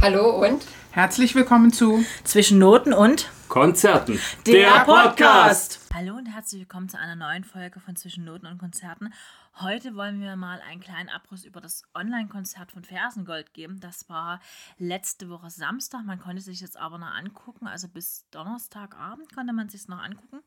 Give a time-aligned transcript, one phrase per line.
[0.00, 4.20] Hallo und Herzlich willkommen zu Zwischen Noten und Konzerten.
[4.46, 5.80] der, Podcast.
[5.92, 9.12] Hallo und herzlich willkommen zu einer neuen Folge von Zwischen Noten und Konzerten.
[9.60, 13.80] Heute wollen wir mal einen kleinen Abriss über das Online-Konzert von Fersengold geben.
[13.80, 14.40] Das war
[14.78, 16.04] letzte Woche Samstag.
[16.04, 17.66] Man konnte sich jetzt aber noch angucken.
[17.66, 20.40] Also bis Donnerstagabend konnte man sich noch angucken.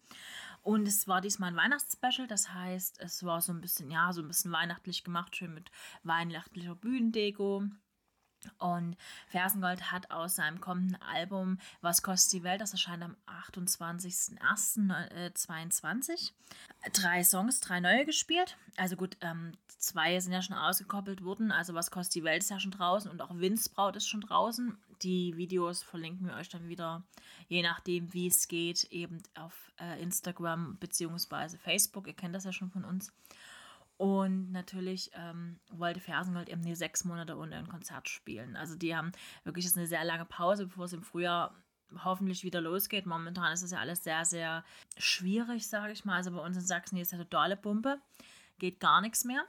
[0.64, 2.28] Und es war diesmal ein Weihnachtsspecial.
[2.28, 5.72] Das heißt, es war so ein bisschen, ja, so ein bisschen weihnachtlich gemacht, schön mit
[6.04, 7.66] weihnachtlicher Bühnendeko.
[8.58, 8.98] Und
[9.28, 16.32] Fersengold hat aus seinem kommenden Album Was kostet die Welt, das erscheint am 28.01.2022,
[16.94, 18.58] drei Songs, drei neue gespielt.
[18.78, 21.52] Also gut, ähm, zwei sind ja schon ausgekoppelt worden.
[21.52, 24.78] Also Was kostet die Welt ist ja schon draußen und auch Windsbraut ist schon draußen.
[25.02, 27.04] Die Videos verlinken wir euch dann wieder,
[27.48, 31.58] je nachdem, wie es geht, eben auf äh, Instagram bzw.
[31.58, 32.08] Facebook.
[32.08, 33.12] Ihr kennt das ja schon von uns.
[34.02, 38.56] Und natürlich ähm, wollte Fersengold eben die sechs Monate ohne ein Konzert spielen.
[38.56, 39.12] Also die haben
[39.44, 41.54] wirklich jetzt eine sehr lange Pause, bevor es im Frühjahr
[42.04, 43.06] hoffentlich wieder losgeht.
[43.06, 44.64] Momentan ist es ja alles sehr, sehr
[44.98, 46.16] schwierig, sage ich mal.
[46.16, 48.00] Also bei uns in Sachsen hier ist ja totale Pumpe.
[48.58, 49.44] Geht gar nichts mehr.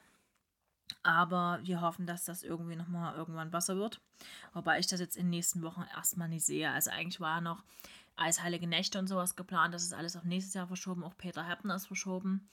[1.03, 4.03] Aber wir hoffen, dass das irgendwie nochmal irgendwann besser wird.
[4.53, 6.71] Wobei ich das jetzt in den nächsten Wochen erstmal nicht sehe.
[6.71, 7.65] Also eigentlich war noch
[8.17, 9.73] Eisheilige Nächte und sowas geplant.
[9.73, 11.05] Das ist alles auf nächstes Jahr verschoben.
[11.05, 12.51] Auch Peter Heppner ist verschoben.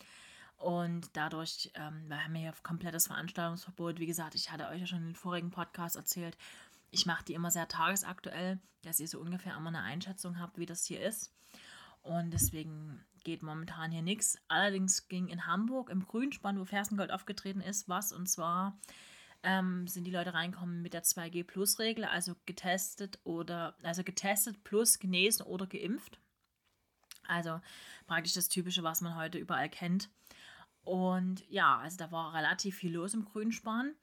[0.60, 3.98] Und dadurch, ähm, wir haben hier komplettes Veranstaltungsverbot.
[4.00, 6.38] Wie gesagt, ich hatte euch ja schon in den vorigen Podcast erzählt,
[6.92, 10.66] ich mache die immer sehr tagesaktuell, dass ihr so ungefähr immer eine Einschätzung habt, wie
[10.66, 11.32] das hier ist.
[12.02, 14.38] Und deswegen geht momentan hier nichts.
[14.48, 18.12] Allerdings ging in Hamburg im Grünspann, wo Fersengold aufgetreten ist, was.
[18.12, 18.78] Und zwar
[19.44, 25.46] ähm, sind die Leute reinkommen mit der 2G-Plus-Regel, also getestet oder, also getestet plus genesen
[25.46, 26.20] oder geimpft.
[27.28, 27.62] Also
[28.08, 30.10] praktisch das Typische, was man heute überall kennt.
[30.84, 33.94] Und ja, also da war relativ viel los im Grünspan.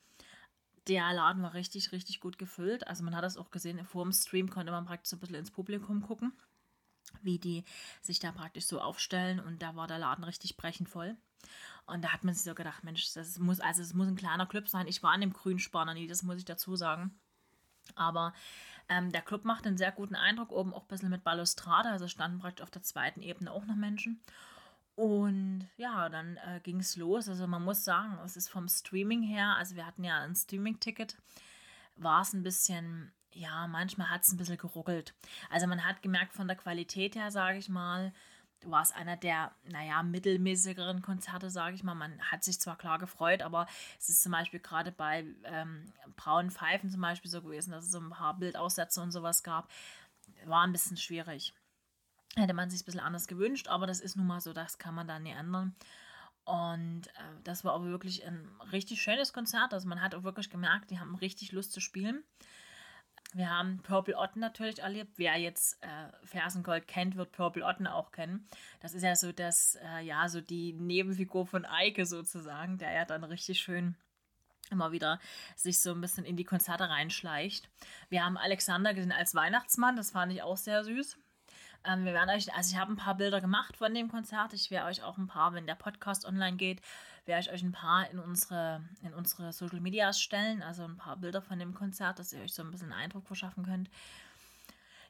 [0.87, 2.87] Der Laden war richtig, richtig gut gefüllt.
[2.87, 5.37] Also man hat das auch gesehen, vor dem Stream konnte man praktisch so ein bisschen
[5.37, 6.33] ins Publikum gucken,
[7.23, 7.65] wie die
[8.03, 9.41] sich da praktisch so aufstellen.
[9.41, 11.17] Und da war der Laden richtig brechend voll.
[11.87, 14.47] Und da hat man sich so gedacht, Mensch, das muss, also es muss ein kleiner
[14.47, 14.87] Club sein.
[14.87, 17.19] Ich war an dem Grünspan nie, das muss ich dazu sagen.
[17.95, 18.33] Aber
[18.89, 22.09] ähm, der Club macht einen sehr guten Eindruck, oben auch ein bisschen mit Balustrade, also
[22.09, 24.21] standen praktisch auf der zweiten Ebene auch noch Menschen.
[24.97, 27.29] Und ja, dann äh, ging es los.
[27.29, 31.17] Also man muss sagen, es ist vom Streaming her, also wir hatten ja ein Streaming-Ticket,
[31.97, 35.15] war es ein bisschen, ja, manchmal hat es ein bisschen geruckelt.
[35.51, 38.13] Also man hat gemerkt von der Qualität her, sage ich mal,
[38.65, 41.95] war es einer der, naja, mittelmäßigeren Konzerte, sage ich mal.
[41.95, 43.67] Man hat sich zwar klar gefreut, aber
[43.99, 47.93] es ist zum Beispiel gerade bei ähm, Braunen Pfeifen zum Beispiel so gewesen, dass es
[47.93, 49.71] so ein paar Bildaussätze und sowas gab.
[50.47, 51.53] War ein bisschen schwierig.
[52.35, 54.95] Hätte man sich ein bisschen anders gewünscht, aber das ist nun mal so, das kann
[54.95, 55.75] man dann nicht ändern.
[56.45, 59.75] Und äh, das war aber wirklich ein richtig schönes Konzert.
[59.75, 62.23] Also man hat auch wirklich gemerkt, die haben richtig Lust zu spielen.
[63.33, 65.15] Wir haben Purple Otten natürlich erlebt.
[65.17, 68.49] Wer jetzt äh, Fersengold kennt, wird Purple Otten auch kennen.
[68.81, 73.05] Das ist ja so das, äh, ja, so die Nebenfigur von Eike sozusagen, der ja
[73.05, 73.97] dann richtig schön
[74.71, 75.21] immer wieder
[75.55, 77.69] sich so ein bisschen in die Konzerte reinschleicht.
[78.09, 81.19] Wir haben Alexander gesehen als Weihnachtsmann, das fand ich auch sehr süß.
[81.87, 84.53] Ähm, wir werden euch, also ich habe ein paar Bilder gemacht von dem Konzert.
[84.53, 86.81] Ich werde euch auch ein paar, wenn der Podcast online geht,
[87.27, 90.63] werde ich euch ein paar in unsere, in unsere Social Medias stellen.
[90.63, 93.27] Also ein paar Bilder von dem Konzert, dass ihr euch so ein bisschen einen Eindruck
[93.27, 93.89] verschaffen könnt.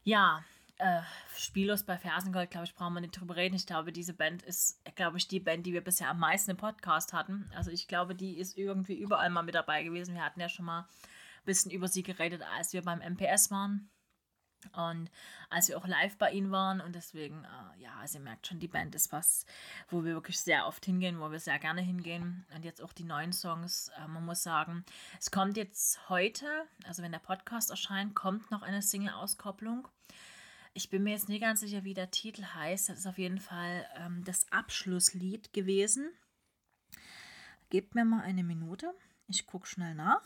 [0.04, 0.44] Ja,
[0.78, 1.00] äh,
[1.34, 3.56] spiellos bei Fersengold, glaube ich, brauchen wir nicht drüber reden.
[3.56, 6.56] Ich glaube, diese Band ist, glaube ich, die Band, die wir bisher am meisten im
[6.58, 7.50] Podcast hatten.
[7.54, 10.14] Also ich glaube, die ist irgendwie überall mal mit dabei gewesen.
[10.14, 10.86] Wir hatten ja schon mal ein
[11.46, 13.88] bisschen über sie geredet, als wir beim MPS waren.
[14.72, 15.10] Und
[15.48, 18.58] als wir auch live bei ihnen waren und deswegen, äh, ja, also ihr merkt schon,
[18.58, 19.46] die Band ist was,
[19.88, 22.44] wo wir wirklich sehr oft hingehen, wo wir sehr gerne hingehen.
[22.54, 24.84] Und jetzt auch die neuen Songs, äh, man muss sagen,
[25.18, 26.46] es kommt jetzt heute,
[26.86, 29.88] also wenn der Podcast erscheint, kommt noch eine Single-Auskopplung.
[30.74, 32.90] Ich bin mir jetzt nicht ganz sicher, wie der Titel heißt.
[32.90, 36.10] Das ist auf jeden Fall ähm, das Abschlusslied gewesen.
[37.70, 38.92] Gebt mir mal eine Minute.
[39.28, 40.22] Ich gucke schnell nach.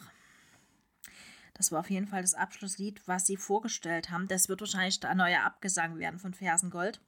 [1.60, 4.26] Das war auf jeden Fall das Abschlusslied, was sie vorgestellt haben.
[4.28, 7.02] Das wird wahrscheinlich ein neuer Abgesang werden von Fersengold.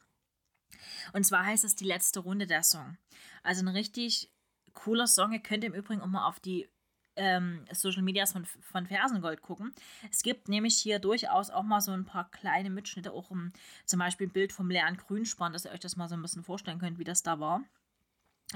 [1.14, 2.99] Und zwar heißt es die letzte Runde der Song.
[3.43, 4.31] Also ein richtig
[4.75, 5.32] cooler Song.
[5.32, 6.69] Ihr könnt im Übrigen auch mal auf die
[7.16, 9.72] ähm, Social Medias von, von Fersengold gucken.
[10.10, 13.54] Es gibt nämlich hier durchaus auch mal so ein paar kleine Mitschnitte, auch um,
[13.87, 16.44] zum Beispiel ein Bild vom leeren Grünspann, dass ihr euch das mal so ein bisschen
[16.44, 17.62] vorstellen könnt, wie das da war.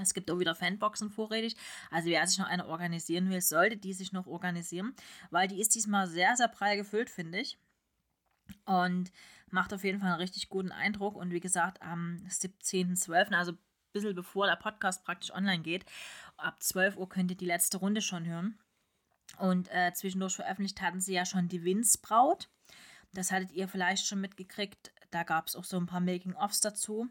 [0.01, 1.55] Es gibt auch wieder Fanboxen vorrätig.
[1.91, 4.93] Also wer sich noch eine organisieren will, sollte die sich noch organisieren,
[5.29, 7.57] weil die ist diesmal sehr, sehr prall gefüllt, finde ich.
[8.65, 9.11] Und
[9.49, 11.15] macht auf jeden Fall einen richtig guten Eindruck.
[11.15, 13.57] Und wie gesagt, am 17.12., also ein
[13.93, 15.85] bisschen bevor der Podcast praktisch online geht,
[16.37, 18.57] ab 12 Uhr könnt ihr die letzte Runde schon hören.
[19.37, 22.49] Und äh, zwischendurch veröffentlicht hatten sie ja schon die Windsbraut.
[23.13, 24.91] Das hattet ihr vielleicht schon mitgekriegt.
[25.11, 27.09] Da gab es auch so ein paar Making-ofs dazu.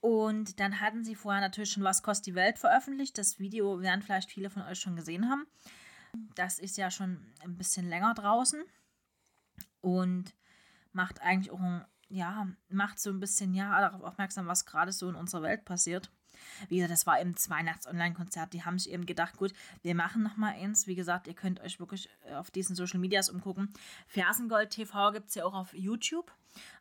[0.00, 3.18] Und dann hatten sie vorher natürlich schon Was kostet die Welt veröffentlicht.
[3.18, 5.46] Das Video werden vielleicht viele von euch schon gesehen haben.
[6.34, 8.62] Das ist ja schon ein bisschen länger draußen
[9.80, 10.34] und
[10.92, 15.08] macht eigentlich auch ein, ja, macht so ein bisschen ja darauf aufmerksam, was gerade so
[15.08, 16.10] in unserer Welt passiert.
[16.68, 18.52] Wie gesagt, das war eben das Weihnachts-Online-Konzert.
[18.52, 19.52] Die haben sich eben gedacht, gut,
[19.82, 20.86] wir machen nochmal eins.
[20.86, 23.72] Wie gesagt, ihr könnt euch wirklich auf diesen Social Medias umgucken.
[24.06, 26.32] Fersengold TV gibt es ja auch auf YouTube.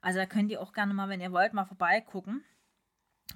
[0.02, 2.44] Also da könnt ihr auch gerne mal, wenn ihr wollt, mal vorbeigucken.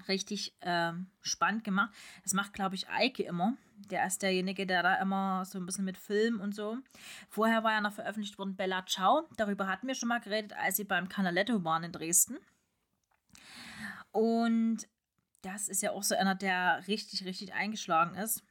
[0.07, 1.93] Richtig äh, spannend gemacht.
[2.23, 3.57] Das macht, glaube ich, Eike immer.
[3.89, 6.77] Der ist derjenige, der da immer so ein bisschen mit Film und so.
[7.29, 9.27] Vorher war ja noch veröffentlicht worden Bella Ciao.
[9.35, 12.37] Darüber hatten wir schon mal geredet, als sie beim Canaletto waren in Dresden.
[14.11, 14.87] Und
[15.41, 18.43] das ist ja auch so einer, der richtig, richtig eingeschlagen ist.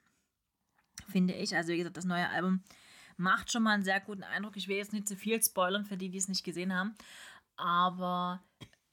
[1.09, 1.57] Finde ich.
[1.57, 2.63] Also, wie gesagt, das neue Album
[3.17, 4.57] macht schon mal einen sehr guten Eindruck.
[4.57, 6.95] Ich will jetzt nicht zu viel spoilern für die, die es nicht gesehen haben.
[7.57, 8.43] Aber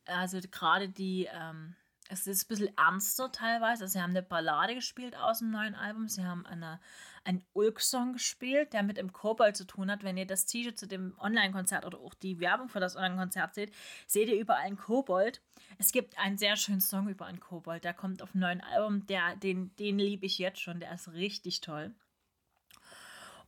[0.05, 1.75] also gerade die, ähm,
[2.09, 3.83] es ist ein bisschen ernster teilweise.
[3.83, 6.07] Also sie haben eine Ballade gespielt aus dem neuen Album.
[6.07, 6.79] Sie haben eine,
[7.23, 10.03] einen Ulk-Song gespielt, der mit dem Kobold zu tun hat.
[10.03, 13.73] Wenn ihr das T-Shirt zu dem Online-Konzert oder auch die Werbung für das Online-Konzert seht,
[14.07, 15.41] seht ihr überall einen Kobold.
[15.77, 17.83] Es gibt einen sehr schönen Song über einen Kobold.
[17.83, 19.05] Der kommt auf dem neuen Album.
[19.07, 20.79] Der, den den liebe ich jetzt schon.
[20.79, 21.93] Der ist richtig toll.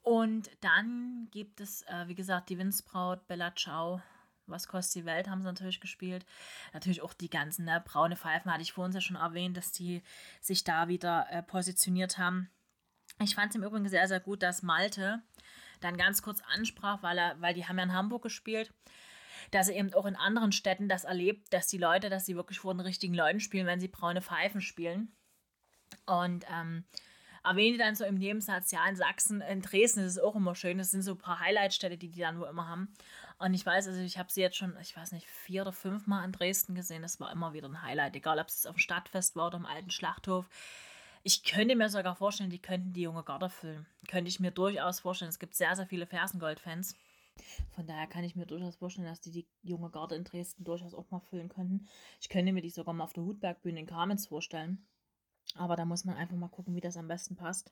[0.02, 4.02] Und dann gibt es, äh, wie gesagt, die Windsbraut, Bella Ciao,
[4.50, 6.26] was kostet die Welt, haben sie natürlich gespielt.
[6.74, 10.02] Natürlich auch die ganzen ne, braune Pfeifen, hatte ich vorhin ja schon erwähnt, dass die
[10.42, 12.50] sich da wieder äh, positioniert haben.
[13.22, 15.22] Ich fand es im Übrigen sehr, sehr gut, dass Malte
[15.82, 18.74] dann ganz kurz ansprach, weil, er, weil die haben ja in Hamburg gespielt,
[19.52, 22.60] dass er eben auch in anderen Städten das erlebt, dass die Leute, dass sie wirklich
[22.60, 25.12] vor den richtigen Leuten spielen, wenn sie braune Pfeifen spielen.
[26.06, 26.86] Und ähm,
[27.44, 30.78] erwähne dann so im Nebensatz, ja, in Sachsen, in Dresden ist es auch immer schön.
[30.78, 32.94] Das sind so ein paar Highlightstädte, die die dann nur immer haben.
[33.40, 36.08] Und ich weiß, also ich habe sie jetzt schon, ich weiß nicht, vier oder fünf
[36.08, 37.02] Mal in Dresden gesehen.
[37.02, 39.66] Das war immer wieder ein Highlight, egal ob es auf dem Stadtfest war oder im
[39.66, 40.50] alten Schlachthof.
[41.24, 43.86] Ich könnte mir sogar vorstellen, die könnten die junge Garde füllen.
[44.10, 45.30] Könnte ich mir durchaus vorstellen.
[45.30, 46.98] Es gibt sehr, sehr viele Fersengold-Fans.
[47.72, 50.94] Von daher kann ich mir durchaus vorstellen, dass die die junge Garde in Dresden durchaus
[50.94, 51.88] auch mal füllen könnten.
[52.20, 54.86] Ich könnte mir die sogar mal auf der Hutbergbühne in Kamenz vorstellen.
[55.56, 57.72] Aber da muss man einfach mal gucken, wie das am besten passt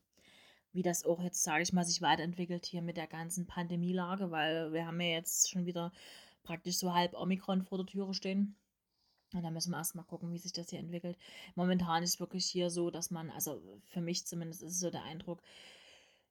[0.77, 4.71] wie das auch jetzt, sage ich mal, sich weiterentwickelt hier mit der ganzen Pandemielage, weil
[4.73, 5.91] wir haben ja jetzt schon wieder
[6.43, 8.55] praktisch so halb Omikron vor der Türe stehen.
[9.33, 11.17] Und da müssen wir erstmal gucken, wie sich das hier entwickelt.
[11.55, 14.91] Momentan ist es wirklich hier so, dass man, also für mich zumindest ist es so
[14.91, 15.41] der Eindruck,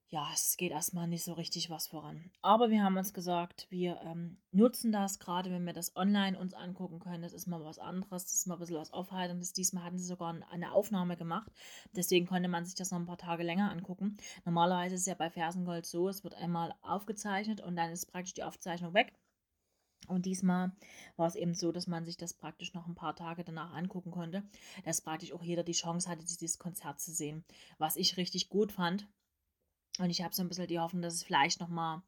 [0.09, 2.31] ja, es geht erstmal nicht so richtig was voran.
[2.41, 6.55] Aber wir haben uns gesagt, wir ähm, nutzen das, gerade wenn wir das online uns
[6.55, 7.23] angucken können.
[7.23, 9.53] Das ist mal was anderes, das ist mal ein bisschen was Aufhaltendes.
[9.53, 11.51] Diesmal hatten sie sogar eine Aufnahme gemacht.
[11.93, 14.17] Deswegen konnte man sich das noch ein paar Tage länger angucken.
[14.45, 18.35] Normalerweise ist es ja bei Fersengold so, es wird einmal aufgezeichnet und dann ist praktisch
[18.35, 19.13] die Aufzeichnung weg.
[20.07, 20.71] Und diesmal
[21.17, 24.13] war es eben so, dass man sich das praktisch noch ein paar Tage danach angucken
[24.13, 24.45] konnte,
[24.85, 27.45] dass praktisch auch jeder die Chance hatte, dieses Konzert zu sehen.
[27.79, 29.09] Was ich richtig gut fand,
[29.99, 32.03] und ich habe so ein bisschen die Hoffnung, dass es vielleicht nochmal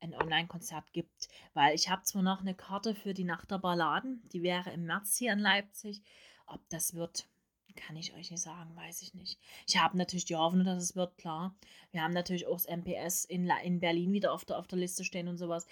[0.00, 4.22] ein Online-Konzert gibt, weil ich habe zwar noch eine Karte für die Nacht der Balladen,
[4.32, 6.02] die wäre im März hier in Leipzig.
[6.46, 7.26] Ob das wird,
[7.76, 9.38] kann ich euch nicht sagen, weiß ich nicht.
[9.66, 11.54] Ich habe natürlich die Hoffnung, dass es wird, klar.
[11.90, 15.04] Wir haben natürlich auch das MPS in, in Berlin wieder auf der, auf der Liste
[15.04, 15.66] stehen und sowas.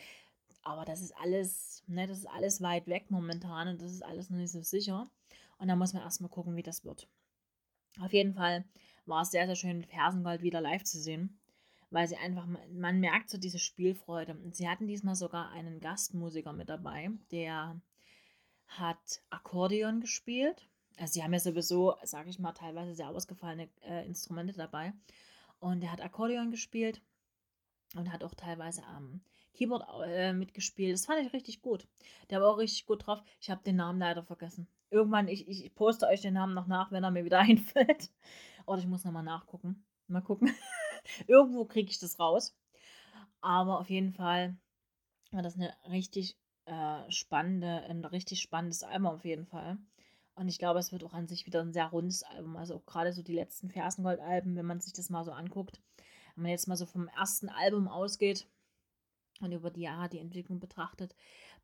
[0.62, 4.30] Aber das ist alles, ne, das ist alles weit weg momentan und das ist alles
[4.30, 5.08] noch nicht so sicher.
[5.58, 7.08] Und da muss man erstmal gucken, wie das wird.
[8.00, 8.64] Auf jeden Fall
[9.06, 11.38] war es sehr, sehr schön, Fersengold wieder live zu sehen
[11.90, 14.34] weil sie einfach, man merkt so diese Spielfreude.
[14.34, 17.80] Und sie hatten diesmal sogar einen Gastmusiker mit dabei, der
[18.68, 20.68] hat Akkordeon gespielt.
[20.98, 24.92] Also sie haben ja sowieso, sage ich mal, teilweise sehr ausgefallene äh, Instrumente dabei.
[25.60, 27.00] Und er hat Akkordeon gespielt
[27.94, 29.20] und hat auch teilweise am
[29.54, 30.94] Keyboard äh, mitgespielt.
[30.94, 31.86] Das fand ich richtig gut.
[32.30, 33.22] Der war auch richtig gut drauf.
[33.40, 34.66] Ich habe den Namen leider vergessen.
[34.90, 38.10] Irgendwann, ich, ich poste euch den Namen noch nach, wenn er mir wieder einfällt.
[38.66, 39.84] Oder ich muss nochmal nachgucken.
[40.08, 40.54] Mal gucken.
[41.26, 42.56] Irgendwo kriege ich das raus.
[43.40, 44.56] Aber auf jeden Fall
[45.30, 46.36] war das eine richtig
[46.66, 49.78] äh, spannende, ein richtig spannendes Album auf jeden Fall.
[50.34, 52.56] Und ich glaube, es wird auch an sich wieder ein sehr rundes Album.
[52.56, 55.80] Also auch gerade so die letzten Fersengold-Alben, wenn man sich das mal so anguckt.
[56.34, 58.46] Wenn man jetzt mal so vom ersten Album ausgeht
[59.40, 61.14] und über die Jahre die Entwicklung betrachtet,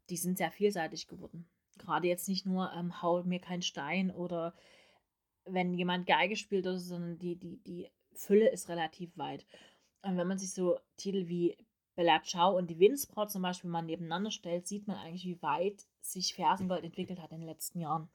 [0.08, 1.46] die sind sehr vielseitig geworden.
[1.78, 4.54] Gerade jetzt nicht nur ähm, Hau mir kein Stein oder
[5.44, 9.46] wenn jemand Geige spielt, oder so, sondern die, die, die Fülle ist relativ weit.
[10.02, 11.56] Und wenn man sich so Titel wie
[11.94, 15.84] Bella Ciao und die Windsbraut zum Beispiel mal nebeneinander stellt, sieht man eigentlich, wie weit
[16.00, 18.08] sich Fersengold entwickelt hat in den letzten Jahren.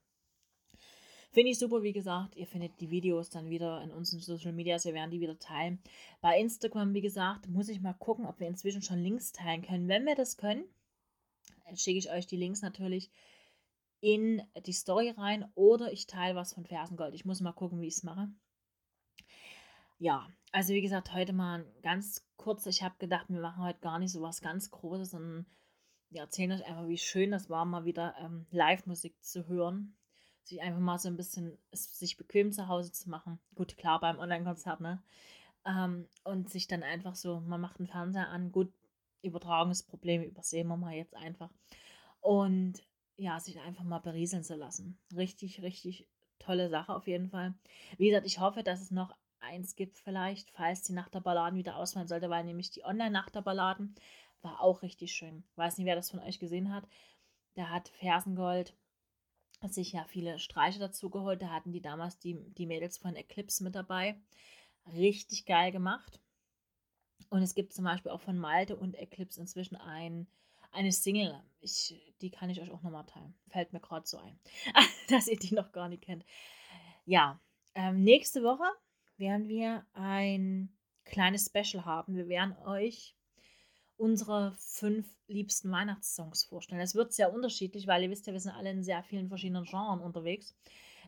[1.32, 2.36] Finde ich super, wie gesagt.
[2.36, 4.86] Ihr findet die Videos dann wieder in unseren Social Medias.
[4.86, 5.80] Wir werden die wieder teilen.
[6.22, 9.88] Bei Instagram, wie gesagt, muss ich mal gucken, ob wir inzwischen schon Links teilen können.
[9.88, 10.64] Wenn wir das können,
[11.76, 13.12] schicke ich euch die Links natürlich
[14.00, 17.14] in die Story rein oder ich teile was von Fersengold.
[17.14, 18.30] Ich muss mal gucken, wie ich es mache.
[20.00, 22.66] Ja, also wie gesagt, heute mal ganz kurz.
[22.68, 25.48] Ich habe gedacht, wir machen heute gar nicht so was ganz Großes, sondern
[26.10, 29.96] wir erzählen euch einfach, wie schön das war, mal wieder ähm, Live-Musik zu hören.
[30.44, 33.40] Sich einfach mal so ein bisschen, sich bequem zu Hause zu machen.
[33.56, 35.02] Gut, klar, beim Online-Konzert, ne?
[35.66, 38.72] Ähm, und sich dann einfach so, man macht den Fernseher an, gut,
[39.24, 41.50] Übertragungsprobleme übersehen wir mal jetzt einfach.
[42.22, 42.84] Und
[43.18, 45.00] ja, sich einfach mal berieseln zu lassen.
[45.16, 46.08] Richtig, richtig
[46.40, 47.56] tolle Sache auf jeden Fall.
[47.98, 49.14] Wie gesagt, ich hoffe, dass es noch
[49.48, 53.36] eins gibt vielleicht, falls die Nacht der Balladen wieder ausfallen sollte, weil nämlich die Online-Nacht
[53.36, 53.96] der Balladen
[54.42, 55.44] war auch richtig schön.
[55.56, 56.88] Weiß nicht, wer das von euch gesehen hat.
[57.56, 58.76] Da hat Fersengold
[59.64, 61.42] sich ja viele Streiche dazu geholt.
[61.42, 64.20] Da hatten die damals die, die Mädels von Eclipse mit dabei.
[64.94, 66.22] Richtig geil gemacht.
[67.30, 70.28] Und es gibt zum Beispiel auch von Malte und Eclipse inzwischen ein,
[70.72, 71.42] eine Single.
[71.60, 73.34] Ich, die kann ich euch auch nochmal teilen.
[73.50, 74.40] Fällt mir gerade so ein,
[75.10, 76.26] dass ihr die noch gar nicht kennt.
[77.06, 77.40] Ja,
[77.74, 78.66] ähm, nächste Woche
[79.18, 80.70] werden wir ein
[81.06, 82.16] kleines Special haben.
[82.16, 83.16] Wir werden euch
[83.98, 86.82] unsere fünf liebsten Weihnachtssongs vorstellen.
[86.82, 89.66] Es wird sehr unterschiedlich, weil ihr wisst ja, wir sind alle in sehr vielen verschiedenen
[89.66, 90.56] Genres unterwegs.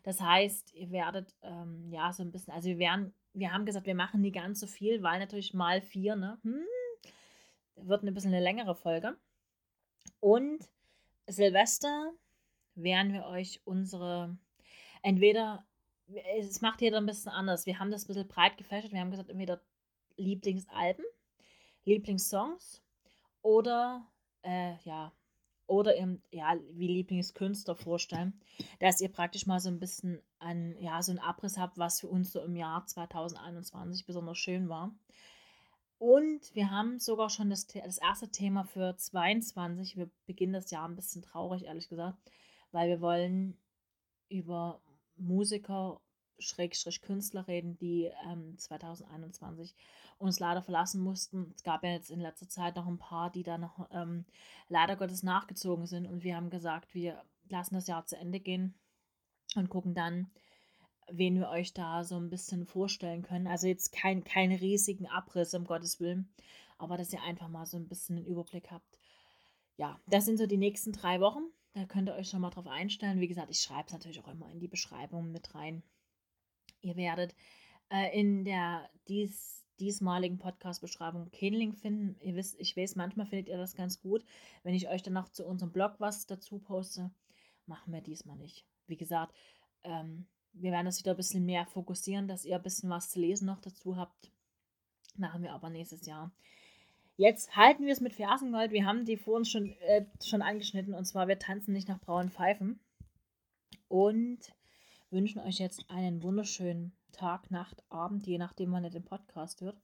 [0.02, 3.86] Das heißt, ihr werdet ähm, ja so ein bisschen, also wir werden, wir haben gesagt,
[3.86, 6.38] wir machen nie ganz so viel, weil natürlich mal vier, ne?
[6.42, 6.64] Hm,
[7.76, 9.16] wird ein bisschen eine längere Folge.
[10.18, 10.68] Und
[11.26, 12.12] Silvester
[12.74, 14.36] werden wir euch unsere
[15.02, 15.64] entweder
[16.38, 17.66] es macht jeder ein bisschen anders.
[17.66, 18.92] Wir haben das ein bisschen breit gefächert.
[18.92, 19.60] Wir haben gesagt, entweder
[20.16, 21.04] Lieblingsalben,
[21.84, 22.82] Lieblingssongs
[23.42, 24.06] oder
[24.42, 25.12] äh, ja,
[25.66, 28.40] oder eben, ja, wie Lieblingskünstler vorstellen,
[28.80, 32.08] dass ihr praktisch mal so ein bisschen ein, ja, so einen Abriss habt, was für
[32.08, 34.92] uns so im Jahr 2021 besonders schön war.
[35.98, 39.96] Und wir haben sogar schon das, das erste Thema für 22.
[39.96, 42.18] Wir beginnen das Jahr ein bisschen traurig, ehrlich gesagt,
[42.72, 43.56] weil wir wollen
[44.28, 44.80] über
[45.20, 46.00] Musiker,
[46.38, 49.74] Schrägstrich Künstler reden, die ähm, 2021
[50.18, 51.52] uns leider verlassen mussten.
[51.54, 54.24] Es gab ja jetzt in letzter Zeit noch ein paar, die da noch ähm,
[54.68, 56.06] leider Gottes nachgezogen sind.
[56.06, 58.74] Und wir haben gesagt, wir lassen das Jahr zu Ende gehen
[59.56, 60.30] und gucken dann,
[61.10, 63.46] wen wir euch da so ein bisschen vorstellen können.
[63.46, 66.32] Also jetzt kein, keine riesigen Abriss, um Gottes Willen,
[66.78, 68.98] aber dass ihr einfach mal so ein bisschen einen Überblick habt.
[69.76, 71.44] Ja, das sind so die nächsten drei Wochen.
[71.72, 73.20] Da könnt ihr euch schon mal drauf einstellen.
[73.20, 75.82] Wie gesagt, ich schreibe es natürlich auch immer in die Beschreibung mit rein.
[76.80, 77.34] Ihr werdet
[77.90, 82.16] äh, in der dies, diesmaligen Podcast-Beschreibung keinen Link finden.
[82.20, 84.24] Ihr wisst, ich weiß, manchmal findet ihr das ganz gut.
[84.62, 87.10] Wenn ich euch dann noch zu unserem Blog was dazu poste,
[87.66, 88.66] machen wir diesmal nicht.
[88.86, 89.34] Wie gesagt,
[89.84, 93.20] ähm, wir werden das wieder ein bisschen mehr fokussieren, dass ihr ein bisschen was zu
[93.20, 94.32] lesen noch dazu habt.
[95.16, 96.32] Machen wir aber nächstes Jahr.
[97.20, 98.72] Jetzt halten wir es mit Fersengold.
[98.72, 100.94] Wir haben die vor uns schon, äh, schon angeschnitten.
[100.94, 102.80] Und zwar, wir tanzen nicht nach braunen Pfeifen.
[103.88, 104.38] Und
[105.10, 109.76] wünschen euch jetzt einen wunderschönen Tag, Nacht, Abend, je nachdem, wann ihr den Podcast hört.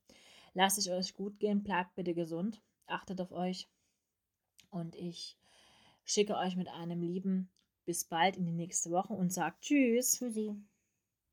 [0.54, 1.62] Lasst es euch gut gehen.
[1.62, 2.62] Bleibt bitte gesund.
[2.86, 3.68] Achtet auf euch.
[4.70, 5.36] Und ich
[6.06, 7.50] schicke euch mit einem lieben
[7.84, 10.12] bis bald in die nächste Woche und sagt Tschüss.
[10.12, 10.56] Tschüssi.